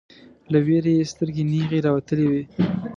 له 0.51 0.59
ویرې 0.65 0.93
یې 0.99 1.09
سترګې 1.11 1.43
نیغې 1.51 1.79
راوتلې 1.87 2.25
وې 2.31 2.43